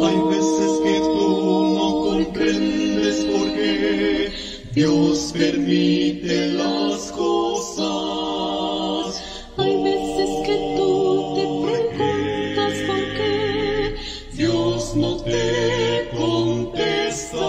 [0.00, 4.30] Hay veces que tú no comprendes por qué
[4.72, 7.84] Dios permite las cosas.
[9.56, 13.96] Hay veces que tú te preguntas por qué
[14.34, 17.48] Dios no te contesta.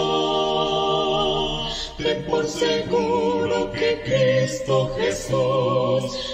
[1.98, 6.29] Ten por seguro que Cristo Jesús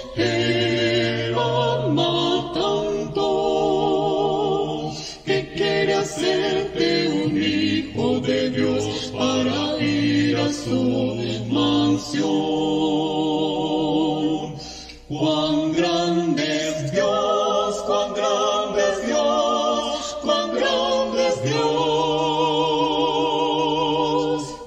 [10.69, 10.83] su
[11.51, 12.27] mansión.
[15.07, 21.57] Cuán grande es Dios, cuán grande es Dios, cuán grande es Dios.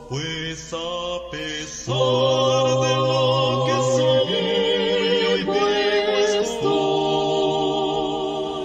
[0.08, 4.30] Pues a pesar de lo que soy.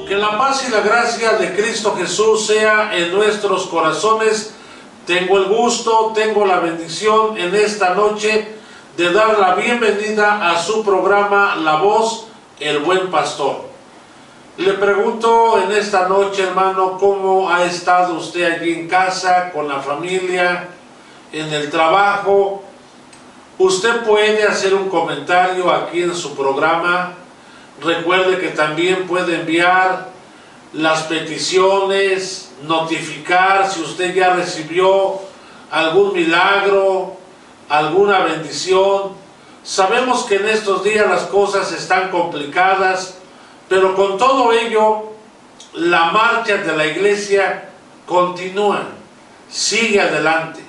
[0.07, 4.53] Que la paz y la gracia de Cristo Jesús sea en nuestros corazones.
[5.05, 8.47] Tengo el gusto, tengo la bendición en esta noche
[8.97, 12.25] de dar la bienvenida a su programa La Voz,
[12.59, 13.65] el Buen Pastor.
[14.57, 19.79] Le pregunto en esta noche, hermano, cómo ha estado usted allí en casa, con la
[19.79, 20.69] familia,
[21.31, 22.63] en el trabajo.
[23.59, 27.13] Usted puede hacer un comentario aquí en su programa.
[27.79, 30.14] Recuerde que también puede enviar
[30.75, 35.21] las peticiones, notificar si usted ya recibió
[35.71, 37.15] algún milagro,
[37.69, 39.13] alguna bendición.
[39.63, 43.15] Sabemos que en estos días las cosas están complicadas,
[43.69, 45.13] pero con todo ello,
[45.73, 47.69] la marcha de la iglesia
[48.05, 48.83] continúa,
[49.49, 50.59] sigue adelante.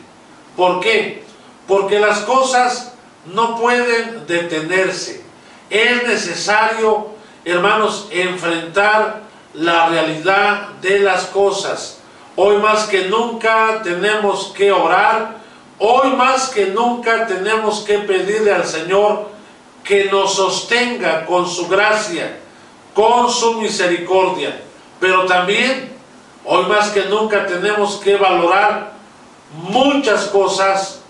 [0.56, 1.24] ¿Por qué?
[1.66, 2.94] Porque las cosas
[3.27, 5.24] no pueden detenerse.
[5.68, 7.08] Es necesario,
[7.44, 9.25] hermanos, enfrentar
[9.56, 11.98] la realidad de las cosas.
[12.36, 15.38] Hoy más que nunca tenemos que orar,
[15.78, 19.30] hoy más que nunca tenemos que pedirle al Señor
[19.82, 22.39] que nos sostenga con su gracia,
[22.92, 24.61] con su misericordia.
[25.00, 25.92] Pero también,
[26.45, 28.92] hoy más que nunca tenemos que valorar
[29.55, 31.00] muchas cosas,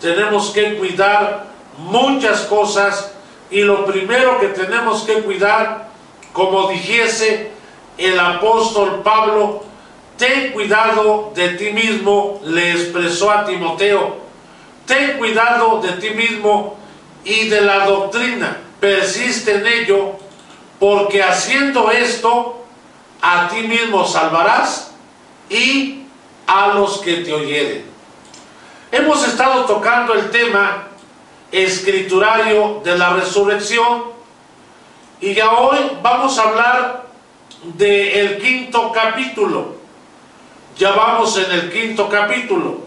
[0.00, 1.46] tenemos que cuidar
[1.78, 3.12] muchas cosas
[3.50, 5.88] y lo primero que tenemos que cuidar,
[6.32, 7.55] como dijese
[7.98, 9.64] el apóstol Pablo,
[10.16, 14.16] ten cuidado de ti mismo, le expresó a Timoteo,
[14.86, 16.76] ten cuidado de ti mismo
[17.24, 20.12] y de la doctrina, persiste en ello,
[20.78, 22.64] porque haciendo esto,
[23.20, 24.92] a ti mismo salvarás
[25.48, 26.02] y
[26.46, 27.84] a los que te oyeren.
[28.92, 30.88] Hemos estado tocando el tema
[31.50, 34.04] escriturario de la resurrección
[35.20, 37.05] y ya hoy vamos a hablar
[37.62, 39.76] del quinto capítulo.
[40.78, 42.86] Ya vamos en el quinto capítulo.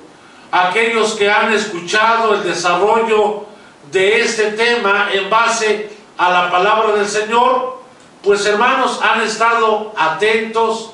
[0.52, 3.46] Aquellos que han escuchado el desarrollo
[3.92, 7.82] de este tema en base a la palabra del Señor,
[8.24, 10.92] pues hermanos han estado atentos,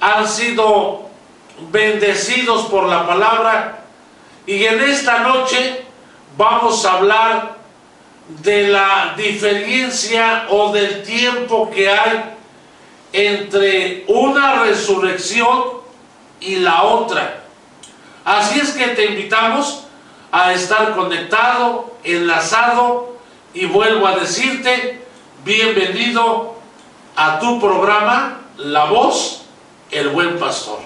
[0.00, 1.08] han sido
[1.70, 3.84] bendecidos por la palabra
[4.46, 5.84] y en esta noche
[6.36, 7.56] vamos a hablar
[8.42, 12.34] de la diferencia o del tiempo que hay
[13.16, 15.62] entre una resurrección
[16.40, 17.44] y la otra.
[18.24, 19.84] Así es que te invitamos
[20.32, 23.16] a estar conectado, enlazado
[23.54, 25.00] y vuelvo a decirte,
[25.44, 26.56] bienvenido
[27.14, 29.42] a tu programa La Voz,
[29.92, 30.80] el Buen Pastor.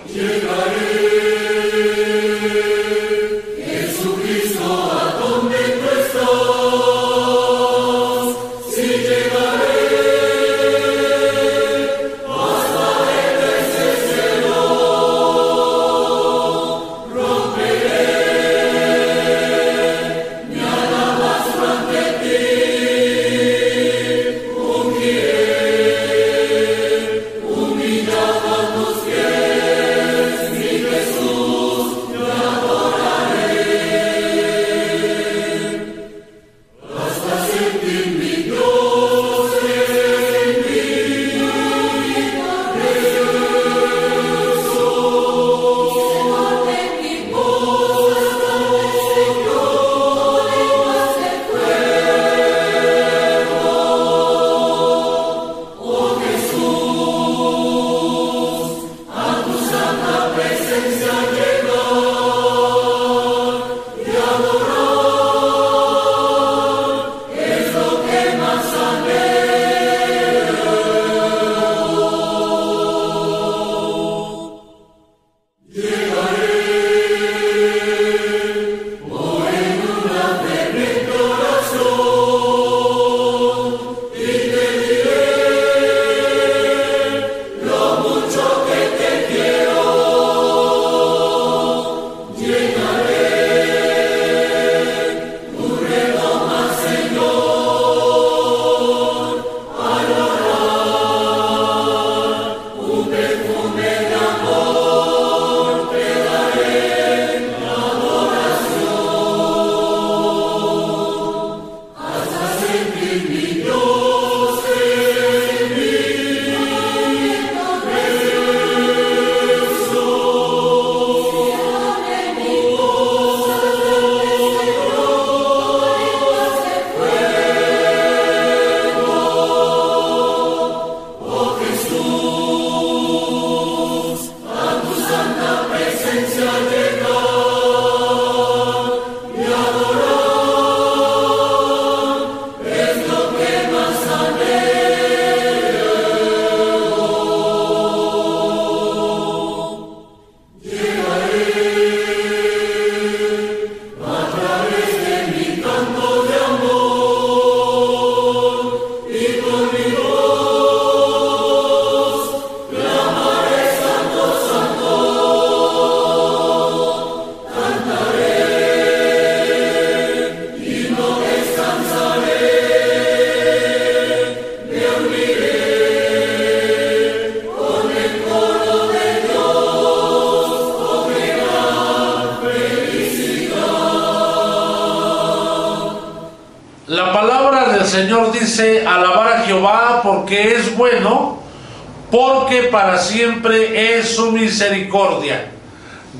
[194.32, 195.50] Misericordia.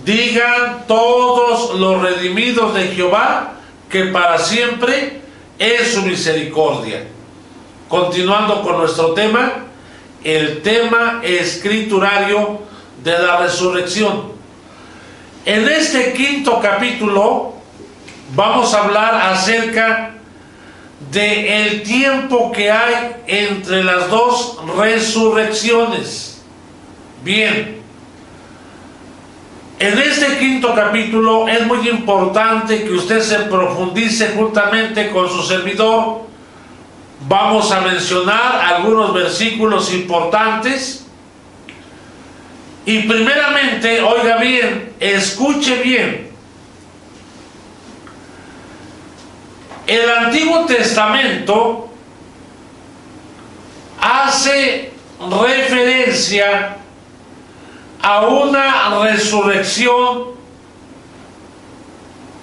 [0.05, 3.55] Digan todos los redimidos de Jehová
[3.90, 5.20] que para siempre
[5.58, 7.05] es su misericordia.
[7.88, 9.64] Continuando con nuestro tema,
[10.22, 12.60] el tema escriturario
[13.02, 14.32] de la resurrección.
[15.44, 17.54] En este quinto capítulo
[18.34, 20.14] vamos a hablar acerca
[21.11, 26.43] de el tiempo que hay entre las dos resurrecciones.
[27.22, 27.77] Bien,
[29.80, 36.22] en este quinto capítulo es muy importante que usted se profundice juntamente con su servidor.
[37.28, 41.06] Vamos a mencionar algunos versículos importantes.
[42.86, 46.28] Y primeramente, oiga bien, escuche bien.
[49.86, 51.88] El Antiguo Testamento
[54.00, 56.77] hace referencia
[58.03, 60.39] a una resurrección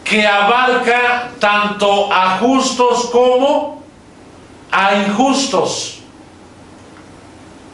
[0.03, 3.83] que abarca tanto a justos como
[4.71, 5.99] a injustos.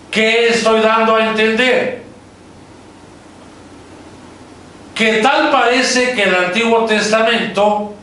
[0.10, 2.04] ¿Qué estoy dando a entender?
[4.96, 7.94] Que tal parece que el Antiguo Testamento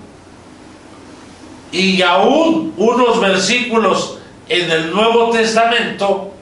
[1.70, 6.32] y aún unos versículos en el Nuevo Testamento,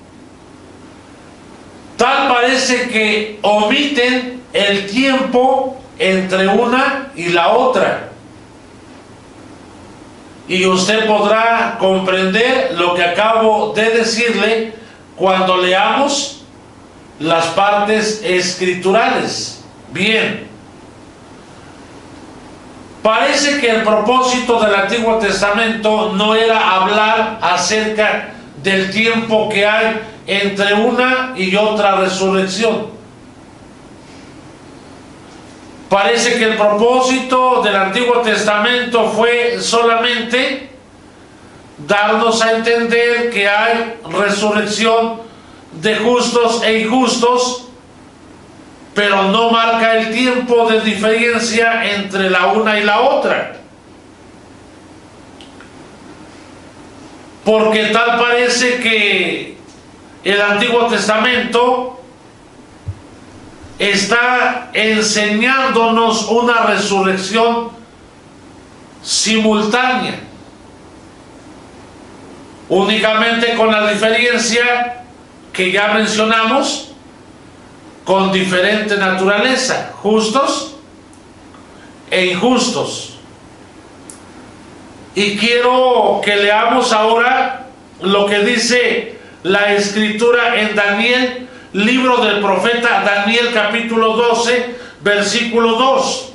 [1.97, 8.11] tal parece que omiten el tiempo entre una y la otra.
[10.49, 14.75] Y usted podrá comprender lo que acabo de decirle
[15.17, 16.45] cuando leamos
[17.19, 19.65] las partes escriturales.
[19.91, 20.47] Bien.
[23.03, 28.31] Parece que el propósito del Antiguo Testamento no era hablar acerca
[28.63, 32.89] del tiempo que hay entre una y otra resurrección.
[35.89, 40.71] Parece que el propósito del Antiguo Testamento fue solamente
[41.87, 45.21] darnos a entender que hay resurrección
[45.81, 47.67] de justos e injustos
[48.97, 53.57] pero no marca el tiempo de diferencia entre la una y la otra.
[57.45, 59.56] Porque tal parece que
[60.33, 62.01] el Antiguo Testamento
[63.79, 67.69] está enseñándonos una resurrección
[69.05, 70.19] simultánea,
[72.69, 75.05] únicamente con la diferencia
[75.53, 76.93] que ya mencionamos,
[78.05, 80.75] con diferente naturaleza, justos
[82.11, 83.19] e injustos.
[85.15, 87.67] Y quiero que leamos ahora
[88.01, 89.16] lo que dice
[89.47, 96.33] la escritura en Daniel, libro del profeta Daniel capítulo 12, versículo 2.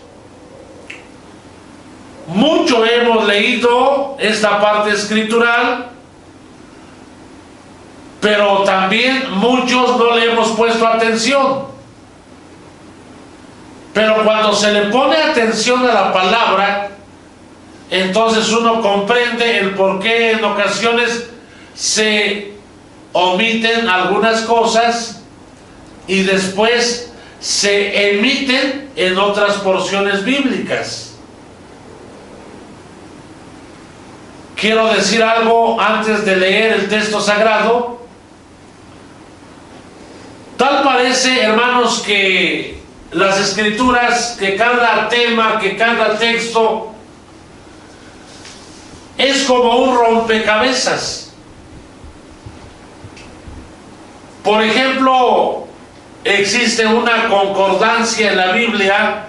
[2.27, 5.89] Mucho hemos leído esta parte escritural,
[8.21, 11.65] pero también muchos no le hemos puesto atención.
[13.93, 16.91] Pero cuando se le pone atención a la palabra,
[17.89, 21.29] entonces uno comprende el por qué en ocasiones
[21.73, 22.50] se
[23.13, 25.21] omiten algunas cosas
[26.07, 31.13] y después se emiten en otras porciones bíblicas.
[34.55, 37.99] Quiero decir algo antes de leer el texto sagrado.
[40.55, 42.79] Tal parece, hermanos, que
[43.11, 46.93] las escrituras, que cada tema, que cada texto
[49.17, 51.30] es como un rompecabezas.
[54.43, 55.67] Por ejemplo,
[56.23, 59.25] existe una concordancia en la Biblia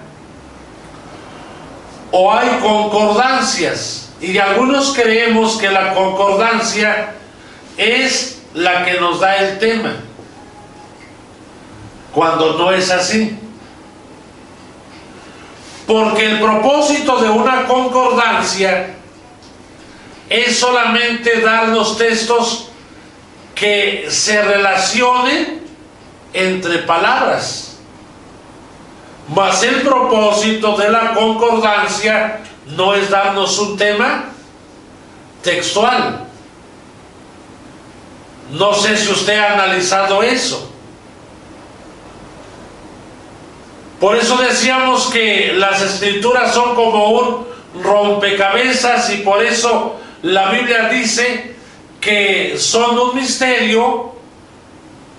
[2.11, 4.11] o hay concordancias.
[4.21, 7.13] Y algunos creemos que la concordancia
[7.77, 9.95] es la que nos da el tema,
[12.13, 13.37] cuando no es así.
[15.85, 18.95] Porque el propósito de una concordancia
[20.29, 22.69] es solamente dar los textos
[23.63, 25.61] que se relacionen
[26.33, 27.77] entre palabras.
[29.29, 32.41] Mas el propósito de la concordancia
[32.75, 34.31] no es darnos un tema
[35.41, 36.27] textual.
[38.51, 40.69] No sé si usted ha analizado eso.
[43.97, 47.47] Por eso decíamos que las escrituras son como un
[47.81, 51.52] rompecabezas y por eso la Biblia dice
[52.03, 54.13] que son un misterio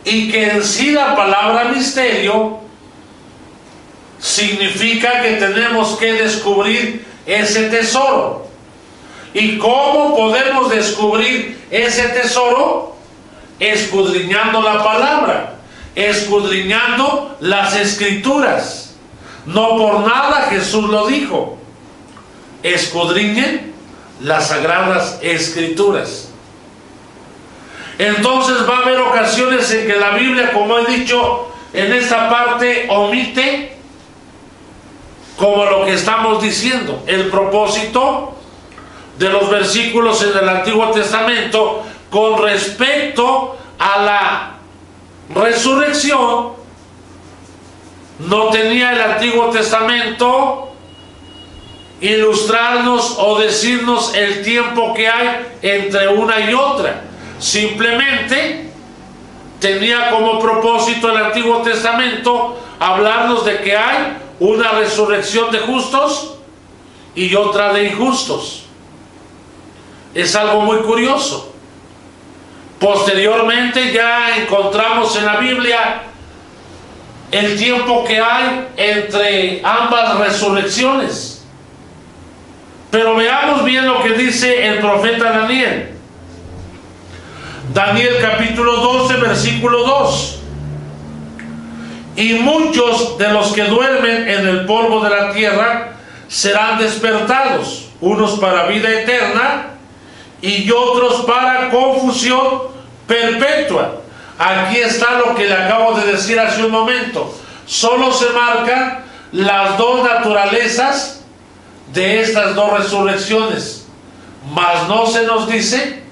[0.04, 2.58] y que en sí la palabra misterio
[4.18, 8.46] significa que tenemos que descubrir ese tesoro.
[9.32, 12.96] ¿Y cómo podemos descubrir ese tesoro?
[13.58, 15.54] Escudriñando la palabra,
[15.94, 18.94] escudriñando las escrituras.
[19.46, 21.58] No por nada Jesús lo dijo.
[22.62, 23.72] Escudriñen
[24.20, 26.23] las sagradas escrituras.
[27.98, 32.86] Entonces va a haber ocasiones en que la Biblia, como he dicho, en esta parte
[32.88, 33.76] omite
[35.36, 38.34] como lo que estamos diciendo, el propósito
[39.18, 44.54] de los versículos en el Antiguo Testamento con respecto a la
[45.34, 46.52] resurrección,
[48.20, 50.72] no tenía el Antiguo Testamento
[52.00, 57.02] ilustrarnos o decirnos el tiempo que hay entre una y otra.
[57.44, 58.70] Simplemente
[59.60, 66.36] tenía como propósito el Antiguo Testamento hablarnos de que hay una resurrección de justos
[67.14, 68.64] y otra de injustos.
[70.14, 71.52] Es algo muy curioso.
[72.80, 76.00] Posteriormente ya encontramos en la Biblia
[77.30, 81.44] el tiempo que hay entre ambas resurrecciones.
[82.90, 85.93] Pero veamos bien lo que dice el profeta Daniel.
[87.72, 90.38] Daniel capítulo 12, versículo 2.
[92.16, 95.94] Y muchos de los que duermen en el polvo de la tierra
[96.28, 99.70] serán despertados, unos para vida eterna
[100.42, 102.64] y otros para confusión
[103.06, 104.02] perpetua.
[104.38, 107.34] Aquí está lo que le acabo de decir hace un momento.
[107.66, 111.22] Solo se marcan las dos naturalezas
[111.92, 113.86] de estas dos resurrecciones,
[114.52, 116.03] mas no se nos dice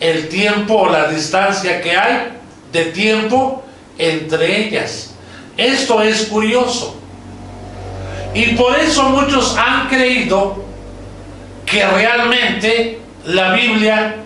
[0.00, 2.32] el tiempo o la distancia que hay
[2.72, 3.64] de tiempo
[3.98, 5.14] entre ellas.
[5.56, 6.96] Esto es curioso.
[8.34, 10.64] Y por eso muchos han creído
[11.64, 14.16] que realmente la Biblia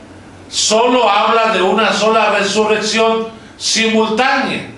[0.48, 4.70] solo habla de una sola resurrección simultánea.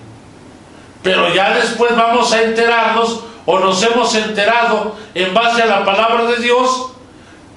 [1.01, 6.25] Pero ya después vamos a enterarnos o nos hemos enterado en base a la palabra
[6.25, 6.91] de Dios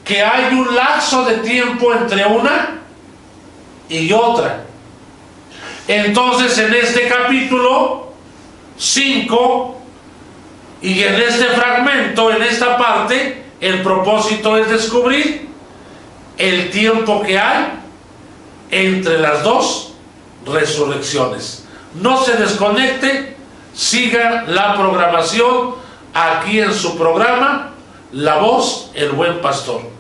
[0.05, 2.84] que hay un lapso de tiempo entre una
[3.89, 4.65] y otra.
[5.87, 8.13] Entonces en este capítulo
[8.77, 9.81] 5
[10.83, 15.49] y en este fragmento, en esta parte, el propósito es descubrir
[16.37, 17.81] el tiempo que hay
[18.71, 19.95] entre las dos
[20.47, 21.65] resurrecciones.
[21.95, 23.37] No se desconecte,
[23.73, 25.77] siga la programación
[26.13, 27.73] aquí en su programa,
[28.13, 29.94] La Voz, el Buen Pastor.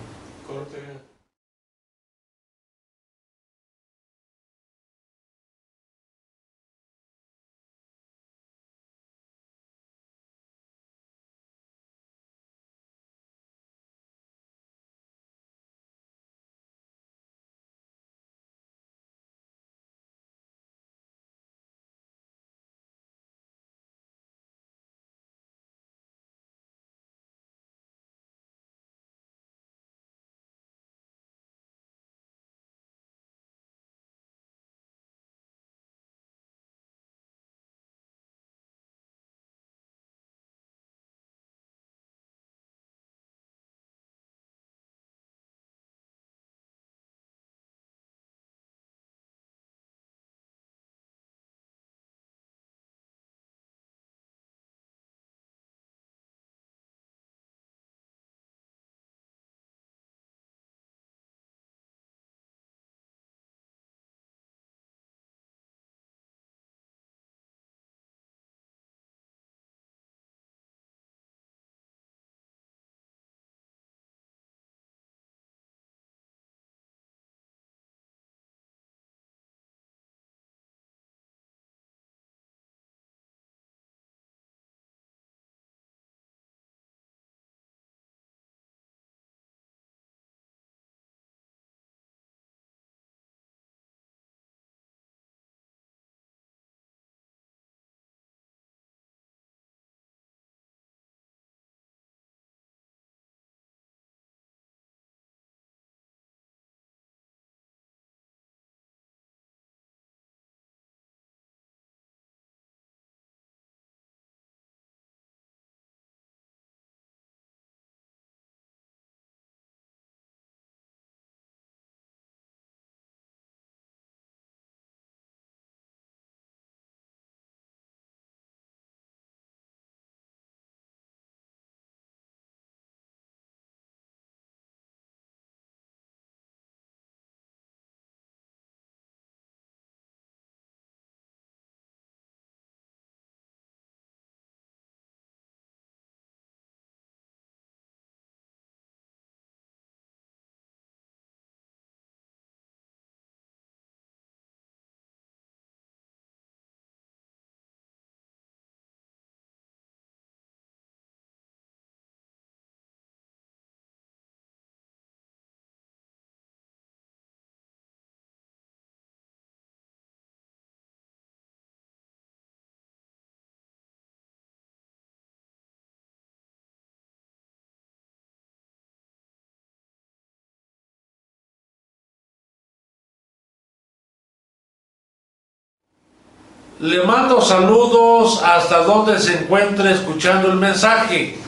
[186.84, 191.38] Le mando saludos hasta donde se encuentre escuchando el mensaje.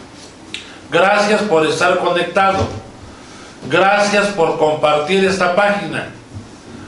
[0.90, 2.66] Gracias por estar conectado.
[3.68, 6.08] Gracias por compartir esta página.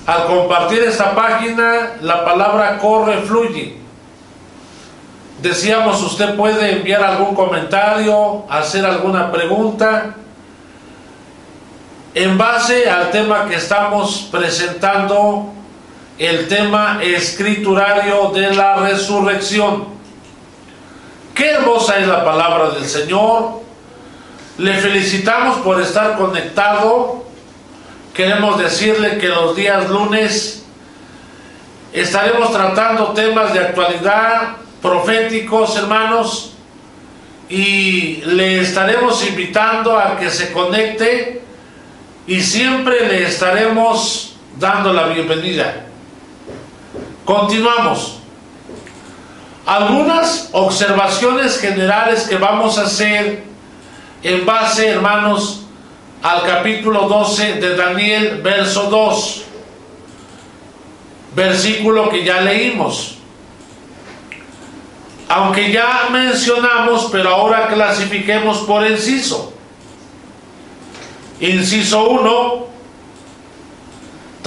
[0.07, 3.77] Al compartir esta página, la palabra corre, fluye.
[5.43, 10.15] Decíamos, usted puede enviar algún comentario, hacer alguna pregunta
[12.15, 15.53] en base al tema que estamos presentando,
[16.19, 19.87] el tema escriturario de la resurrección.
[21.35, 23.61] Qué hermosa es la palabra del Señor.
[24.59, 27.25] Le felicitamos por estar conectado.
[28.13, 30.65] Queremos decirle que los días lunes
[31.93, 36.55] estaremos tratando temas de actualidad proféticos, hermanos,
[37.49, 41.43] y le estaremos invitando a que se conecte
[42.27, 45.88] y siempre le estaremos dando la bienvenida.
[47.29, 48.21] Continuamos.
[49.67, 53.45] Algunas observaciones generales que vamos a hacer
[54.23, 55.67] en base, hermanos,
[56.23, 59.43] al capítulo 12 de Daniel, verso 2,
[61.37, 63.19] versículo que ya leímos.
[65.29, 69.53] Aunque ya mencionamos, pero ahora clasifiquemos por inciso.
[71.41, 72.67] Inciso 1,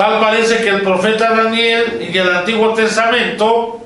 [0.01, 3.81] tal parece que el profeta Daniel y el Antiguo Testamento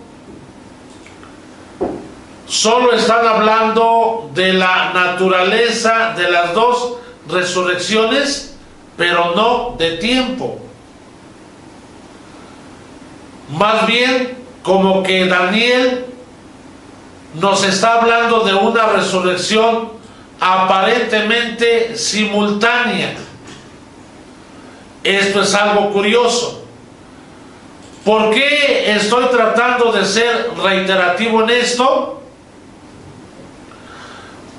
[2.47, 8.55] solo están hablando de la naturaleza de las dos resurrecciones,
[8.95, 10.57] pero no de tiempo.
[13.49, 16.05] Más bien, como que Daniel
[17.33, 19.89] nos está hablando de una resurrección
[20.39, 23.24] aparentemente simultánea.
[25.05, 26.63] Esto es algo curioso.
[28.03, 32.21] ¿Por qué estoy tratando de ser reiterativo en esto?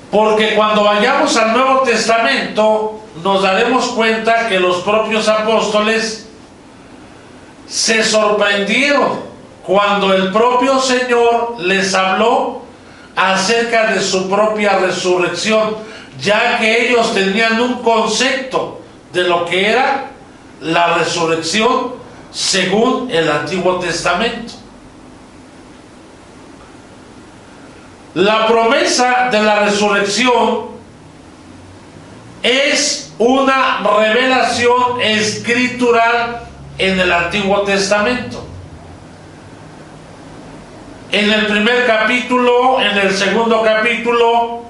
[0.09, 6.29] Porque cuando vayamos al Nuevo Testamento nos daremos cuenta que los propios apóstoles
[7.67, 9.19] se sorprendieron
[9.65, 12.61] cuando el propio Señor les habló
[13.17, 15.75] acerca de su propia resurrección,
[16.21, 18.79] ya que ellos tenían un concepto
[19.11, 20.11] de lo que era
[20.61, 21.93] la resurrección
[22.31, 24.53] según el Antiguo Testamento.
[28.13, 30.67] La promesa de la resurrección
[32.41, 36.43] es una revelación escritural
[36.77, 38.43] en el Antiguo Testamento.
[41.11, 44.63] En el primer capítulo, en el segundo capítulo,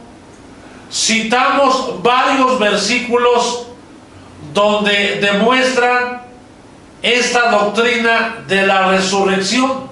[0.92, 3.67] citamos varios versículos
[4.58, 6.24] donde demuestran
[7.04, 9.84] esta doctrina de la resurrección.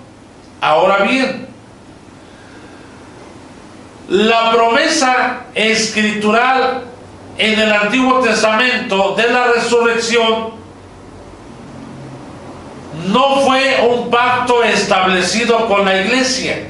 [0.60, 1.46] Ahora bien,
[4.10, 6.82] la promesa escritural
[7.38, 10.56] en el Antiguo Testamento de la resurrección
[13.06, 16.70] no fue un pacto establecido con la iglesia.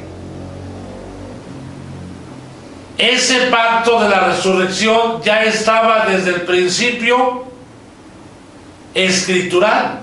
[2.97, 7.44] Ese pacto de la resurrección ya estaba desde el principio
[8.95, 9.99] escritural.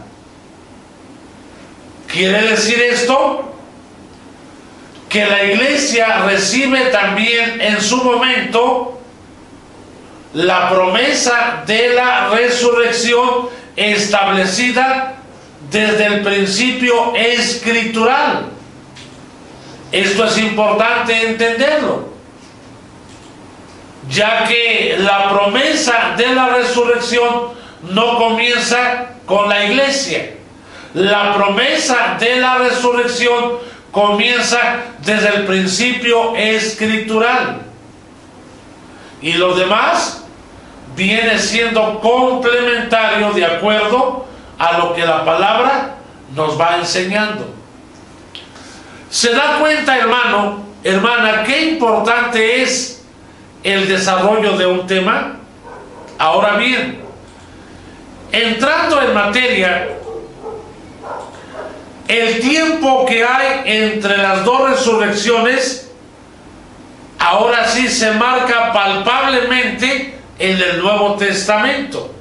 [2.07, 3.55] ¿Quiere decir esto?
[5.09, 9.01] Que la iglesia recibe también en su momento
[10.35, 15.15] la promesa de la resurrección establecida
[15.71, 18.47] desde el principio escritural.
[19.91, 22.09] Esto es importante entenderlo,
[24.11, 30.35] ya que la promesa de la resurrección no comienza con la iglesia.
[30.95, 33.59] La promesa de la resurrección
[33.91, 34.59] comienza
[35.05, 37.63] desde el principio escritural.
[39.21, 40.25] Y lo demás
[40.97, 44.27] viene siendo complementario de acuerdo
[44.59, 45.97] a lo que la palabra
[46.35, 47.55] nos va enseñando.
[49.11, 53.05] ¿Se da cuenta, hermano, hermana, qué importante es
[53.63, 55.37] el desarrollo de un tema?
[56.19, 57.02] Ahora bien,
[58.33, 59.89] entrando en materia,
[62.09, 65.91] el tiempo que hay entre las dos resurrecciones,
[67.19, 72.13] ahora sí se marca palpablemente en el Nuevo Testamento.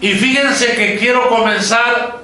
[0.00, 2.18] Y fíjense que quiero comenzar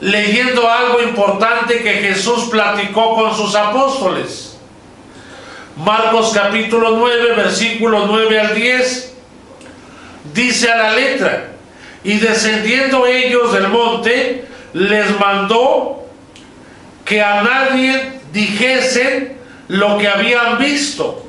[0.00, 4.58] leyendo algo importante que Jesús platicó con sus apóstoles.
[5.76, 9.13] Marcos capítulo 9, versículos 9 al 10,
[10.34, 11.48] dice a la letra,
[12.02, 14.44] y descendiendo ellos del monte,
[14.74, 16.06] les mandó
[17.04, 21.24] que a nadie dijesen lo que habían visto,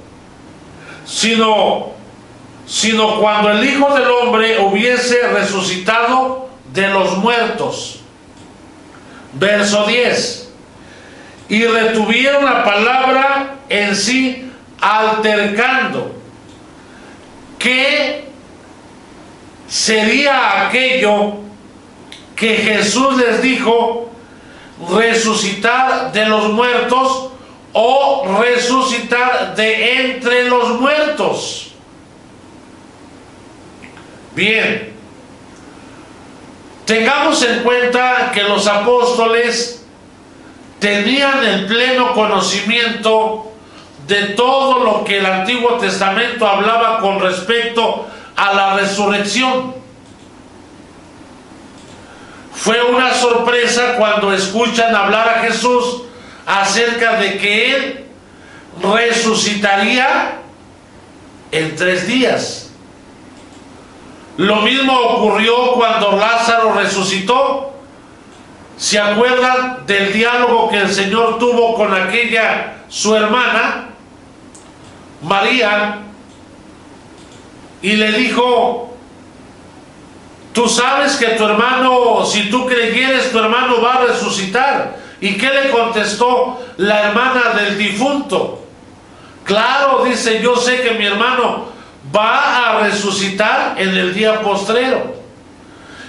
[1.05, 1.93] sino,
[2.65, 8.01] sino cuando el Hijo del Hombre hubiese resucitado de los muertos.
[9.33, 10.49] Verso 10.
[11.49, 16.15] Y retuvieron la palabra en sí altercando.
[17.59, 18.24] ¿Qué
[19.67, 21.33] sería aquello
[22.35, 24.09] que Jesús les dijo
[24.89, 27.29] resucitar de los muertos
[27.73, 31.71] o resucitar de entre los muertos?
[34.35, 34.93] Bien,
[36.85, 39.85] tengamos en cuenta que los apóstoles
[40.79, 43.51] tenían el pleno conocimiento
[44.07, 49.75] de todo lo que el Antiguo Testamento hablaba con respecto a la resurrección.
[52.53, 56.03] Fue una sorpresa cuando escuchan hablar a Jesús
[56.45, 58.05] acerca de que Él
[58.81, 60.39] resucitaría
[61.51, 62.71] en tres días.
[64.37, 67.73] Lo mismo ocurrió cuando Lázaro resucitó.
[68.77, 73.89] ¿Se acuerdan del diálogo que el Señor tuvo con aquella su hermana,
[75.21, 75.99] María,
[77.85, 78.97] y le dijo,
[80.53, 84.97] tú sabes que tu hermano, si tú creyeres, tu hermano va a resucitar.
[85.21, 88.65] ¿Y qué le contestó la hermana del difunto?
[89.43, 91.67] Claro, dice, yo sé que mi hermano
[92.13, 95.17] va a resucitar en el día postrero.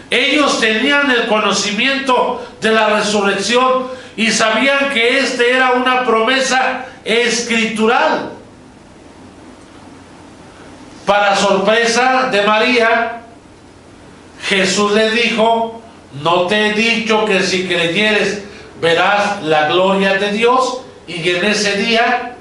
[0.09, 8.36] Ellos tenían el conocimiento de la resurrección y sabían que este era una promesa escritural.
[11.07, 13.23] Para sorpresa de María,
[14.43, 15.81] Jesús le dijo,
[16.23, 18.43] no te he dicho que si creyeres
[18.81, 22.37] verás la gloria de Dios y en ese día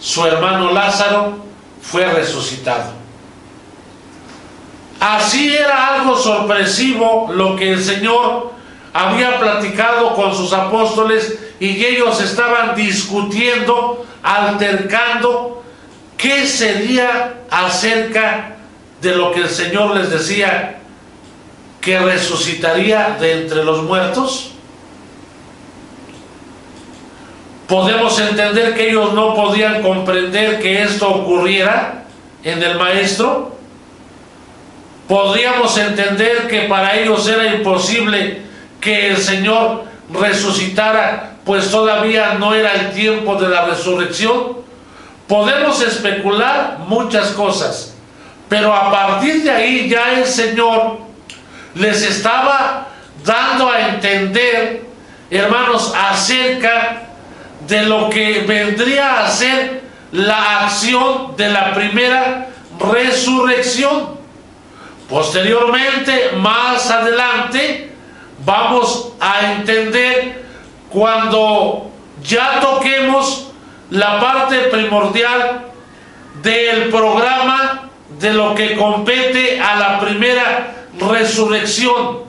[0.00, 1.44] su hermano Lázaro
[1.82, 2.92] fue resucitado.
[4.98, 8.52] Así era algo sorpresivo lo que el Señor
[8.94, 15.63] había platicado con sus apóstoles y ellos estaban discutiendo, altercando
[16.24, 18.56] qué sería acerca
[19.02, 20.78] de lo que el Señor les decía
[21.82, 24.52] que resucitaría de entre los muertos.
[27.68, 32.04] Podemos entender que ellos no podían comprender que esto ocurriera
[32.42, 33.58] en el Maestro.
[35.06, 38.40] Podríamos entender que para ellos era imposible
[38.80, 44.63] que el Señor resucitara, pues todavía no era el tiempo de la resurrección.
[45.28, 47.94] Podemos especular muchas cosas,
[48.48, 50.98] pero a partir de ahí ya el Señor
[51.74, 52.88] les estaba
[53.24, 54.84] dando a entender,
[55.30, 57.04] hermanos, acerca
[57.66, 59.82] de lo que vendría a ser
[60.12, 64.14] la acción de la primera resurrección.
[65.08, 67.92] Posteriormente, más adelante,
[68.44, 70.44] vamos a entender
[70.90, 71.90] cuando
[72.22, 73.43] ya toquemos
[73.94, 75.66] la parte primordial
[76.42, 82.24] del programa de lo que compete a la primera resurrección.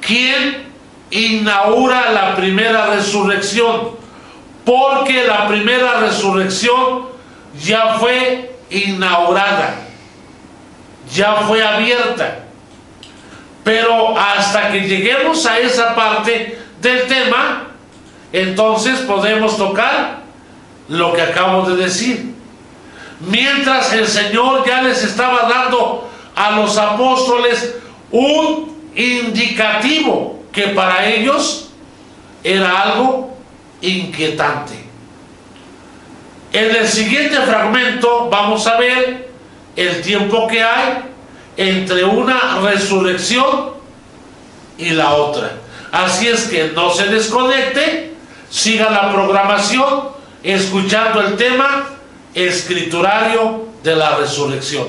[0.00, 0.72] ¿Quién
[1.10, 3.90] inaugura la primera resurrección?
[4.64, 7.08] Porque la primera resurrección
[7.62, 9.74] ya fue inaugurada,
[11.12, 12.38] ya fue abierta.
[13.62, 17.64] Pero hasta que lleguemos a esa parte del tema,
[18.32, 20.21] entonces podemos tocar
[20.92, 22.34] lo que acabo de decir.
[23.20, 27.76] Mientras el Señor ya les estaba dando a los apóstoles
[28.10, 31.70] un indicativo que para ellos
[32.44, 33.34] era algo
[33.80, 34.74] inquietante.
[36.52, 39.30] En el siguiente fragmento vamos a ver
[39.76, 41.04] el tiempo que hay
[41.56, 43.70] entre una resurrección
[44.76, 45.52] y la otra.
[45.90, 48.12] Así es que no se desconecte,
[48.50, 51.88] siga la programación escuchando el tema
[52.34, 54.86] escriturario de la resurrección.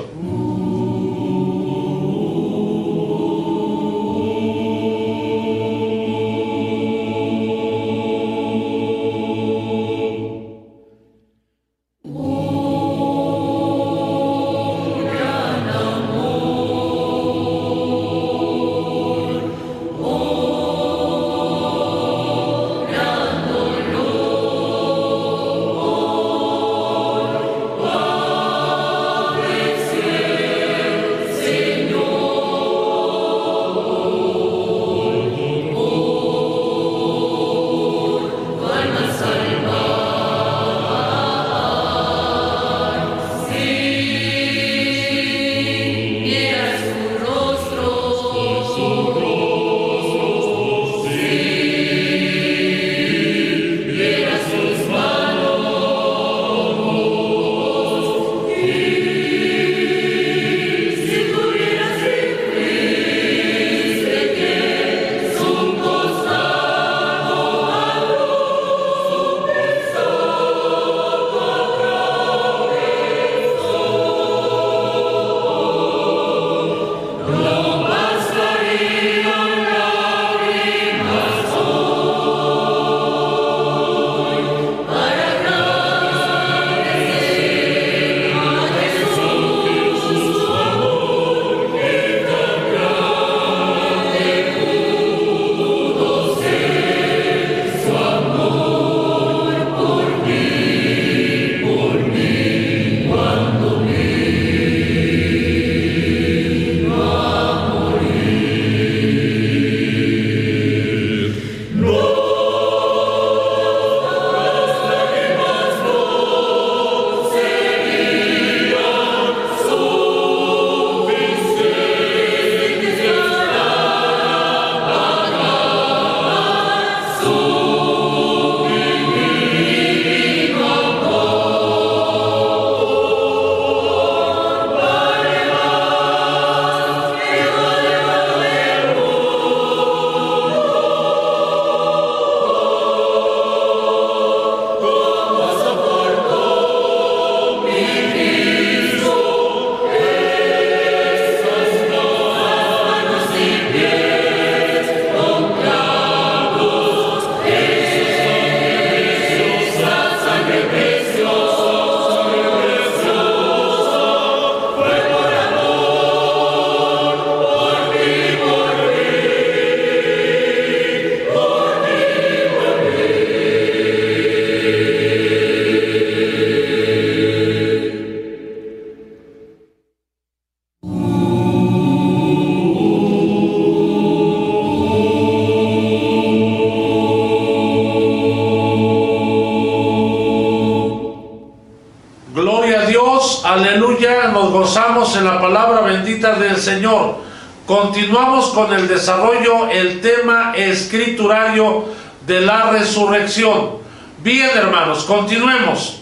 [197.93, 201.85] Continuamos con el desarrollo, el tema escriturario
[202.25, 203.77] de la resurrección.
[204.17, 206.01] Bien, hermanos, continuemos.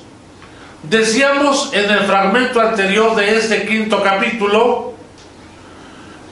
[0.83, 4.93] Decíamos en el fragmento anterior de este quinto capítulo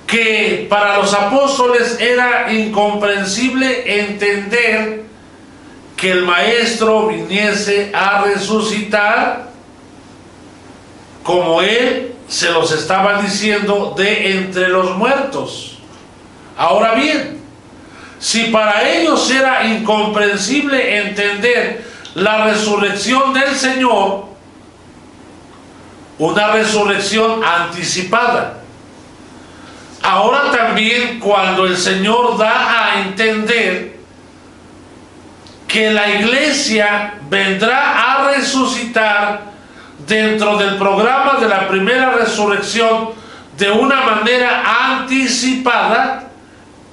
[0.07, 5.03] que para los apóstoles era incomprensible entender
[5.97, 9.49] que el maestro viniese a resucitar
[11.21, 15.79] como él se los estaba diciendo de entre los muertos.
[16.55, 17.41] Ahora bien,
[18.19, 24.25] si para ellos era incomprensible entender la resurrección del Señor,
[26.19, 28.59] una resurrección anticipada.
[30.03, 33.97] Ahora también cuando el Señor da a entender
[35.67, 39.49] que la iglesia vendrá a resucitar
[40.09, 43.11] dentro del programa de la primera resurrección
[43.57, 46.29] de una manera anticipada,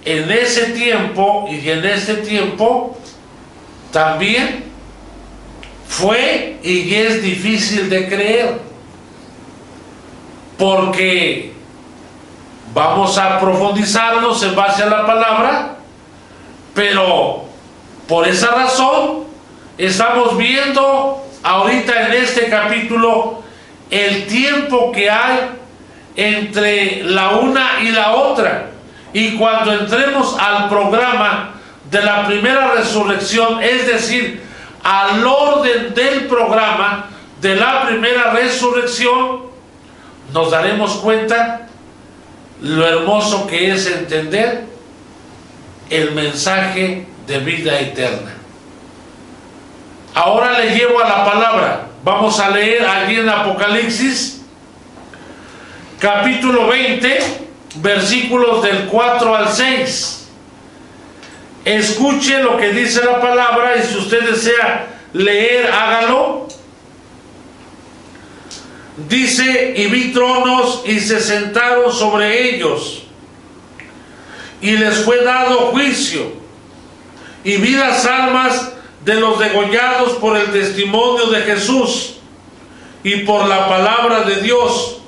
[0.07, 2.97] en ese tiempo y en este tiempo
[3.91, 4.65] también
[5.89, 8.61] fue y es difícil de creer
[10.57, 11.53] porque
[12.73, 15.77] vamos a profundizarnos en base a la palabra,
[16.73, 17.45] pero
[18.07, 19.25] por esa razón
[19.77, 23.43] estamos viendo ahorita en este capítulo
[23.89, 25.39] el tiempo que hay
[26.17, 28.71] entre la una y la otra.
[29.13, 31.55] Y cuando entremos al programa
[31.89, 34.43] de la primera resurrección, es decir,
[34.83, 37.07] al orden del programa
[37.41, 39.43] de la primera resurrección,
[40.33, 41.69] nos daremos cuenta
[42.61, 44.65] lo hermoso que es entender
[45.91, 48.36] el mensaje de vida eterna.
[50.17, 51.89] Ahora le llevo a la palabra.
[52.03, 54.41] Vamos a leer allí en Apocalipsis,
[55.99, 57.19] capítulo 20,
[57.75, 60.29] versículos del 4 al 6.
[61.67, 66.49] Escuche lo que dice la palabra y si usted desea leer, hágalo.
[69.11, 73.03] Dice, y vi tronos y se sentaron sobre ellos,
[74.63, 76.33] y les fue dado juicio,
[77.45, 78.73] y vi las almas
[79.07, 82.15] de los degollados por el testimonio de Jesús
[83.05, 84.99] y por la palabra de Dios,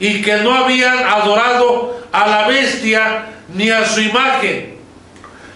[0.00, 4.78] y que no habían adorado a la bestia ni a su imagen,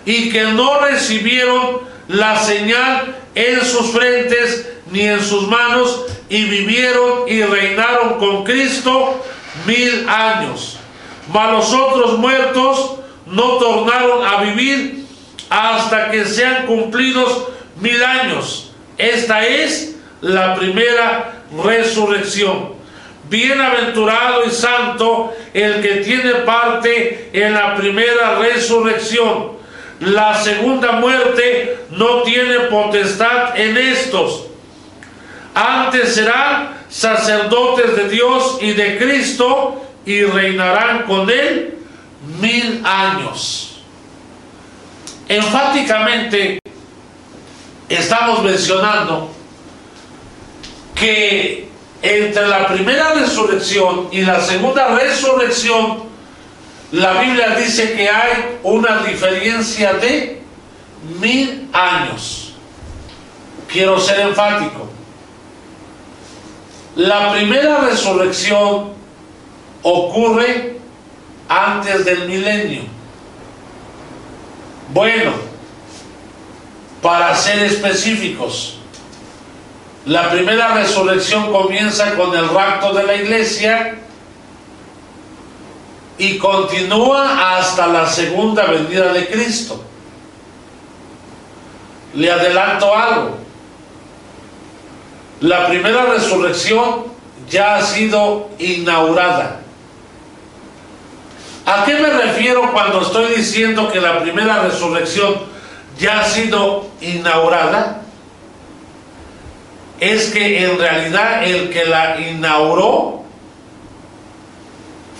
[0.05, 7.27] y que no recibieron la señal en sus frentes ni en sus manos, y vivieron
[7.27, 9.25] y reinaron con Cristo
[9.65, 10.77] mil años.
[11.33, 15.07] Mas los otros muertos no tornaron a vivir
[15.49, 18.73] hasta que sean cumplidos mil años.
[18.99, 22.75] Esta es la primera resurrección.
[23.29, 29.57] Bienaventurado y santo el que tiene parte en la primera resurrección.
[30.01, 34.47] La segunda muerte no tiene potestad en estos
[35.57, 41.79] antes serán sacerdotes de Dios y de Cristo y reinarán con él
[42.39, 43.81] mil años.
[45.27, 46.59] Enfáticamente
[47.89, 49.31] estamos mencionando
[50.95, 51.69] que
[52.03, 56.05] entre la primera resurrección y la segunda resurrección,
[56.93, 60.43] la Biblia dice que hay una diferencia de
[61.21, 62.55] mil años.
[63.69, 64.89] Quiero ser enfático.
[66.97, 68.93] La primera resurrección
[69.83, 70.79] ocurre
[71.49, 72.83] antes del milenio.
[74.93, 75.33] Bueno,
[77.07, 78.79] para ser específicos,
[80.07, 83.95] la primera resurrección comienza con el rapto de la iglesia
[86.19, 89.85] y continúa hasta la segunda venida de Cristo.
[92.13, 93.37] Le adelanto algo.
[95.43, 97.05] La primera resurrección
[97.49, 99.61] ya ha sido inaugurada.
[101.67, 105.55] ¿A qué me refiero cuando estoy diciendo que la primera resurrección
[105.99, 108.03] ya ha sido inaugurada?
[109.99, 113.23] Es que en realidad el que la inauguró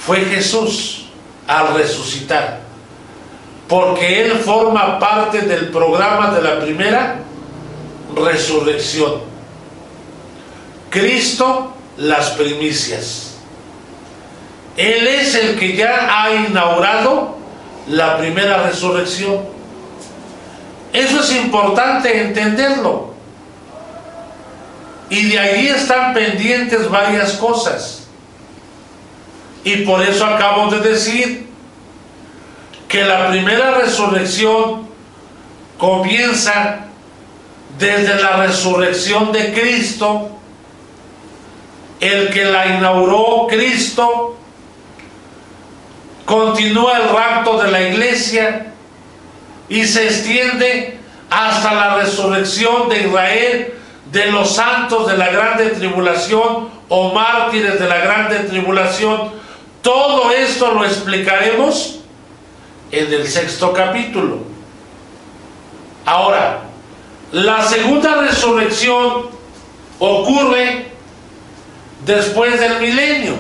[0.07, 1.07] fue Jesús
[1.47, 2.61] al resucitar.
[3.69, 7.21] Porque Él forma parte del programa de la primera
[8.15, 9.23] resurrección.
[10.91, 13.35] Cristo las primicias.
[14.77, 17.37] Él es el que ya ha inaugurado
[17.89, 19.56] la primera resurrección.
[20.97, 23.13] Eso es importante entenderlo.
[25.11, 28.07] Y de ahí están pendientes varias cosas.
[29.63, 31.51] Y por eso acabo de decir
[32.89, 34.89] que la primera resurrección
[35.77, 36.87] comienza
[37.79, 40.31] desde la resurrección de Cristo,
[42.01, 44.39] el que la inauguró Cristo,
[46.25, 48.73] continúa el rapto de la iglesia
[49.69, 50.99] y se extiende
[51.31, 53.75] hasta la resurrección de Israel,
[54.13, 59.33] de los santos de la grande tribulación o mártires de la grande tribulación.
[59.83, 62.01] Todo esto lo explicaremos
[62.91, 64.39] en el sexto capítulo.
[66.05, 66.61] Ahora,
[67.33, 69.27] la segunda resurrección
[69.99, 70.87] ocurre
[72.05, 73.35] después del milenio.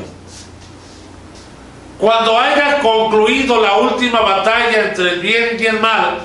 [1.99, 6.19] Cuando haya concluido la última batalla entre el bien y el mal,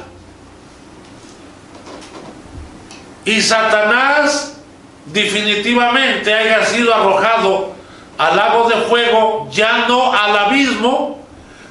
[3.23, 4.57] y Satanás
[5.05, 7.71] definitivamente haya sido arrojado
[8.17, 11.19] al lago de fuego, ya no al abismo,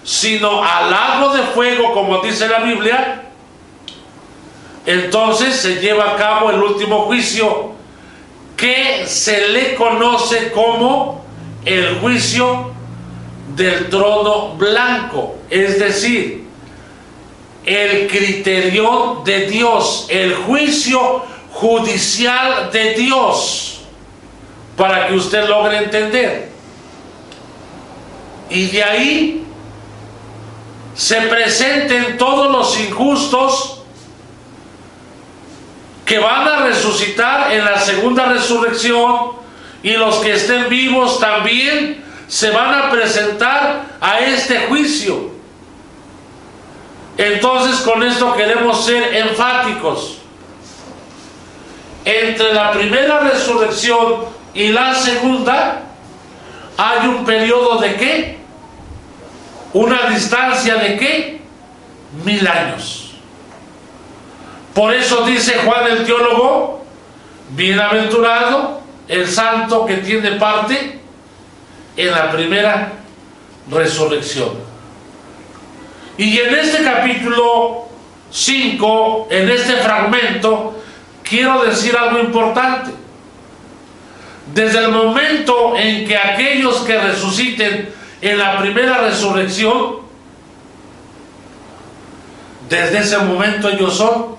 [0.02, 3.22] sino al lago de fuego, como dice la Biblia,
[4.86, 7.72] entonces se lleva a cabo el último juicio
[8.56, 11.24] que se le conoce como
[11.64, 12.69] el juicio
[13.60, 16.46] del trono blanco, es decir,
[17.66, 23.82] el criterio de Dios, el juicio judicial de Dios,
[24.78, 26.48] para que usted logre entender.
[28.48, 29.44] Y de ahí
[30.94, 33.82] se presenten todos los injustos
[36.06, 39.32] que van a resucitar en la segunda resurrección
[39.82, 45.32] y los que estén vivos también se van a presentar a este juicio.
[47.18, 50.18] Entonces con esto queremos ser enfáticos.
[52.04, 55.82] Entre la primera resurrección y la segunda
[56.76, 58.38] hay un periodo de qué?
[59.72, 61.40] Una distancia de qué?
[62.24, 63.10] Mil años.
[64.72, 66.84] Por eso dice Juan el teólogo,
[67.50, 70.99] bienaventurado el santo que tiene parte
[71.96, 72.92] en la primera
[73.70, 74.50] resurrección.
[76.16, 77.88] Y en este capítulo
[78.30, 80.82] 5, en este fragmento,
[81.22, 82.90] quiero decir algo importante.
[84.54, 87.88] Desde el momento en que aquellos que resuciten
[88.20, 90.00] en la primera resurrección,
[92.68, 94.36] desde ese momento ellos son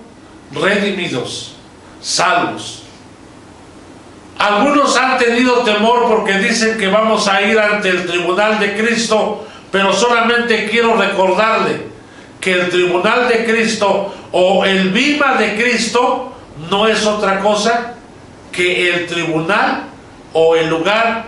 [0.52, 1.54] redimidos,
[2.00, 2.81] salvos.
[4.38, 9.46] Algunos han tenido temor porque dicen que vamos a ir ante el tribunal de Cristo,
[9.70, 11.92] pero solamente quiero recordarle
[12.40, 16.32] que el tribunal de Cristo o el viva de Cristo
[16.70, 17.94] no es otra cosa
[18.50, 19.84] que el tribunal
[20.32, 21.26] o el lugar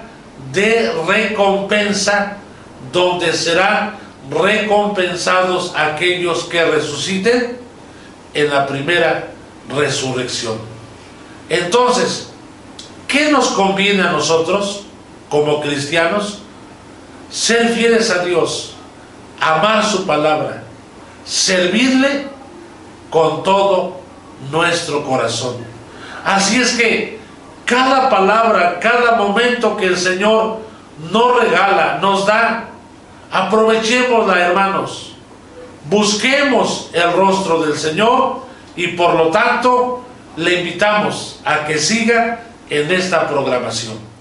[0.52, 2.38] de recompensa
[2.92, 3.96] donde serán
[4.30, 7.58] recompensados aquellos que resuciten
[8.34, 9.28] en la primera
[9.74, 10.58] resurrección.
[11.48, 12.33] Entonces,
[13.08, 14.84] ¿qué nos conviene a nosotros
[15.28, 16.40] como cristianos?
[17.30, 18.74] Ser fieles a Dios,
[19.40, 20.62] amar su palabra,
[21.24, 22.28] servirle
[23.10, 24.00] con todo
[24.50, 25.56] nuestro corazón.
[26.24, 27.18] Así es que
[27.64, 30.58] cada palabra, cada momento que el Señor
[31.10, 32.68] nos regala, nos da,
[33.30, 35.12] aprovechémosla hermanos.
[35.86, 38.44] Busquemos el rostro del Señor
[38.76, 40.02] y por lo tanto
[40.36, 42.40] le invitamos a que siga
[42.70, 44.13] en esta programación.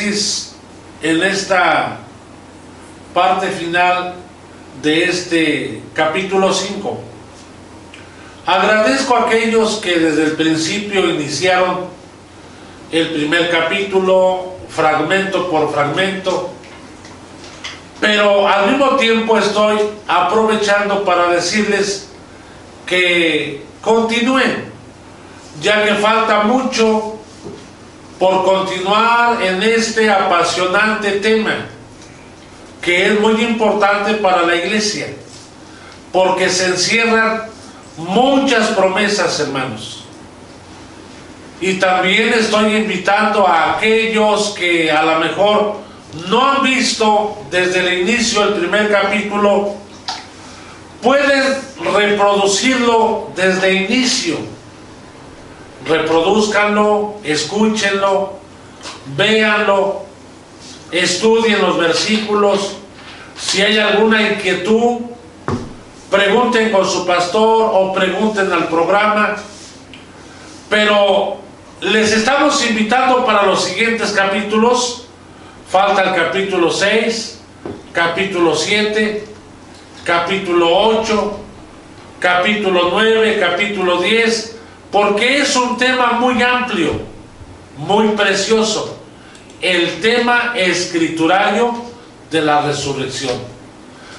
[0.00, 1.98] En esta
[3.12, 4.14] parte final
[4.80, 7.00] de este capítulo 5.
[8.46, 11.86] Agradezco a aquellos que desde el principio iniciaron
[12.92, 16.50] el primer capítulo, fragmento por fragmento,
[18.00, 22.08] pero al mismo tiempo estoy aprovechando para decirles
[22.86, 24.70] que continúen,
[25.60, 27.17] ya que falta mucho
[28.18, 31.66] por continuar en este apasionante tema,
[32.82, 35.06] que es muy importante para la iglesia,
[36.12, 37.42] porque se encierran
[37.96, 40.04] muchas promesas, hermanos.
[41.60, 45.76] Y también estoy invitando a aquellos que a lo mejor
[46.28, 49.74] no han visto desde el inicio el primer capítulo,
[51.02, 51.56] pueden
[51.94, 54.57] reproducirlo desde inicio.
[55.88, 58.34] Reproduzcanlo, escúchenlo,
[59.16, 60.02] véanlo,
[60.92, 62.76] estudien los versículos.
[63.38, 65.00] Si hay alguna inquietud,
[66.10, 69.36] pregunten con su pastor o pregunten al programa.
[70.68, 71.38] Pero
[71.80, 75.06] les estamos invitando para los siguientes capítulos.
[75.70, 77.40] Falta el capítulo 6,
[77.92, 79.24] capítulo 7,
[80.04, 81.38] capítulo 8,
[82.18, 84.57] capítulo 9, capítulo 10,
[84.90, 86.92] porque es un tema muy amplio,
[87.76, 88.98] muy precioso.
[89.60, 91.74] El tema escriturario
[92.30, 93.34] de la resurrección.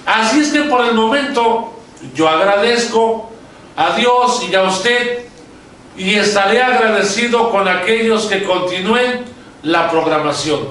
[0.05, 1.73] Así es que por el momento
[2.15, 3.29] yo agradezco
[3.75, 5.25] a Dios y a usted
[5.97, 9.25] y estaré agradecido con aquellos que continúen
[9.63, 10.67] la programación.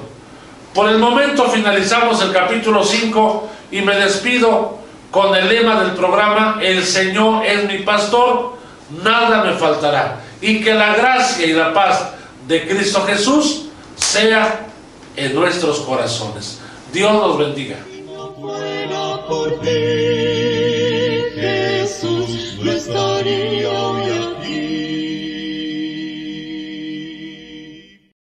[0.73, 4.77] Por el momento finalizamos el capítulo 5 y me despido
[5.11, 8.58] con el lema del programa, el Señor es mi pastor,
[8.91, 10.21] nada me faltará.
[10.41, 12.11] Y que la gracia y la paz
[12.47, 13.65] de Cristo Jesús
[13.95, 14.67] sea
[15.15, 16.59] en nuestros corazones.
[16.91, 17.77] Dios los bendiga.